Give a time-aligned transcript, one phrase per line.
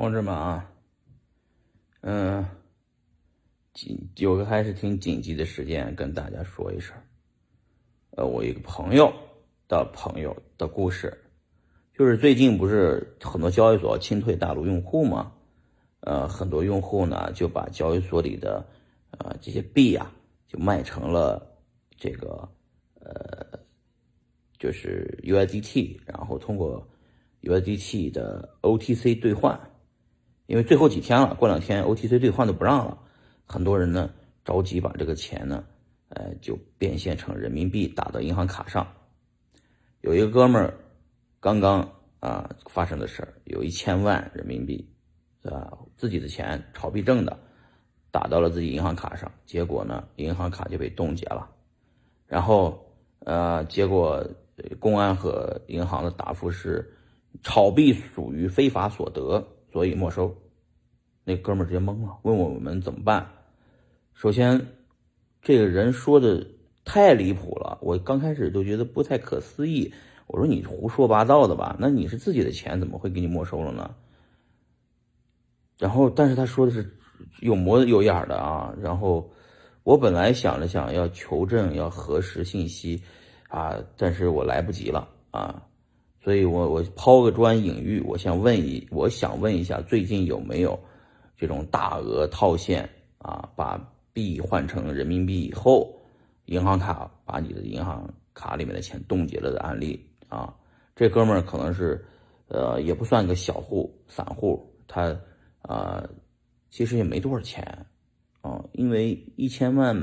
[0.00, 0.72] 同志们啊，
[2.00, 2.42] 嗯，
[3.74, 6.96] 紧有个还是挺紧急的事件跟大家说一声。
[8.12, 9.12] 呃，我一个朋友
[9.68, 11.22] 的朋友的故事，
[11.92, 15.34] 就是最近不是很多交易所清退大陆用户吗？
[16.00, 18.66] 呃，很多用户呢就把交易所里的
[19.18, 20.10] 呃这些币啊，
[20.48, 21.46] 就卖成了
[21.98, 22.48] 这个
[23.00, 23.60] 呃，
[24.58, 26.88] 就是 USDT，然后通过
[27.42, 29.60] USDT 的 OTC 兑换。
[30.50, 32.98] 因为最后几天了，过两天 OTC 兑换都不让了，
[33.46, 34.10] 很多人呢
[34.44, 35.62] 着急把这个钱呢，
[36.08, 38.84] 呃，就变现成人民币打到银行卡上。
[40.00, 40.74] 有一个哥们儿
[41.38, 44.84] 刚刚啊发生的事儿，有一千万人民币，
[45.44, 47.38] 啊自己的钱炒币挣的，
[48.10, 51.48] 打到了自己银行卡上，结果呢银行卡就被冻结了，
[52.26, 52.84] 然后
[53.20, 54.26] 呃结果
[54.80, 56.92] 公安和银行的答复是，
[57.44, 59.46] 炒币属于非法所得。
[59.72, 60.36] 所以没收，
[61.24, 63.26] 那哥们儿直接懵了，问我们怎么办。
[64.14, 64.60] 首先，
[65.40, 66.46] 这个人说的
[66.84, 69.92] 太离谱了，我刚开始都觉得不太可思议。
[70.26, 71.76] 我说你胡说八道的吧？
[71.78, 73.94] 那你是自己的钱，怎么会给你没收了呢？
[75.78, 76.98] 然后，但是他说的是
[77.40, 78.74] 有模有样的啊。
[78.80, 79.28] 然后，
[79.82, 83.02] 我本来想了想要求证，要核实信息
[83.48, 85.66] 啊，但是我来不及了啊。
[86.22, 90.78] 所以我我抛个砖引玉，我想问一，我想问一下，最近有没有
[91.34, 93.48] 这种大额套现啊？
[93.56, 93.80] 把
[94.12, 95.98] 币换成人民币以后，
[96.44, 100.54] 银行卡把你的银行卡里面的钱冻结了的案例啊？
[100.94, 102.04] 这哥们儿可能是，
[102.48, 105.18] 呃，也不算个小户散户，他
[105.62, 106.06] 啊，
[106.68, 107.86] 其实也没多少钱
[108.42, 109.96] 啊，因为一千万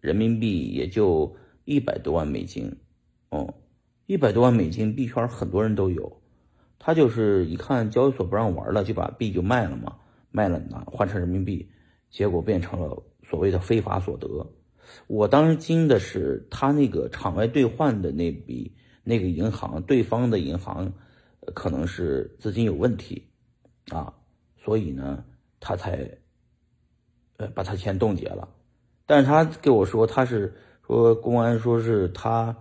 [0.00, 1.32] 人民币也就
[1.66, 2.68] 一百多万美金，
[3.28, 3.54] 哦。
[4.06, 6.20] 一百多万美金，币圈很多人都有，
[6.78, 9.96] 他就是一看交易所不让玩了，就把币就卖了嘛，
[10.30, 11.68] 卖了呢换成人民币，
[12.08, 14.28] 结果变成了所谓的非法所得。
[15.08, 18.72] 我当时惊的是，他那个场外兑换的那笔，
[19.02, 20.92] 那个银行对方的银行，
[21.52, 23.26] 可能是资金有问题，
[23.90, 24.14] 啊，
[24.56, 25.24] 所以呢，
[25.58, 26.08] 他才，
[27.38, 28.48] 呃，把他钱冻结了。
[29.04, 30.54] 但是他给我说，他是
[30.86, 32.56] 说公安说是他。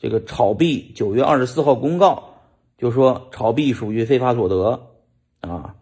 [0.00, 2.40] 这个炒币九月二十四号公告，
[2.78, 4.88] 就说炒币属于非法所得
[5.42, 5.76] 啊，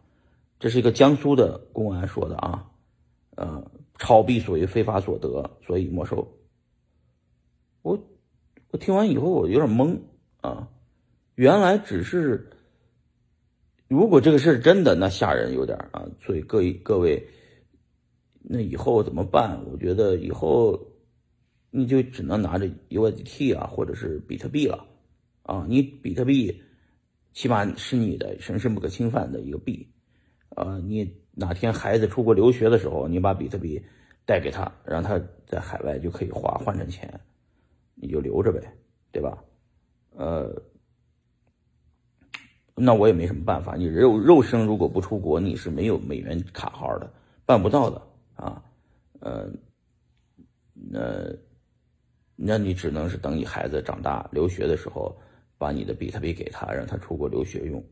[0.58, 2.66] 这是一个江苏的公安说的啊，
[3.36, 3.64] 呃，
[3.96, 6.26] 炒币属于非法所得，所以没收。
[7.82, 7.96] 我
[8.72, 9.96] 我听完以后我有点懵
[10.40, 10.68] 啊，
[11.36, 12.50] 原来只是，
[13.86, 17.24] 如果这个事真的，那吓人有点啊，所以各位各位，
[18.42, 19.64] 那以后怎么办？
[19.70, 20.87] 我觉得以后。
[21.70, 24.86] 你就只能拿着 USDT 啊，或者是比特币了，
[25.42, 26.62] 啊，你比特币
[27.34, 29.86] 起码是你的神圣不可侵犯的一个币，
[30.56, 33.80] 呃，你哪天孩子出国留学的时候，你把比特币
[34.24, 37.20] 带给他，让他在海外就可以花换成钱，
[37.94, 38.60] 你就留着呗，
[39.12, 39.44] 对吧？
[40.16, 40.50] 呃，
[42.74, 47.12] 那我也没什么办法，你肉肉身如果不出国，你是没有美元卡号的，
[47.44, 48.02] 办不到的
[48.36, 48.64] 啊，
[49.20, 49.52] 呃，
[50.72, 51.30] 那。
[52.40, 55.18] 那你只能是等你孩子长大留学的时候，
[55.58, 57.84] 把你的比特币给他，让他出国留学用。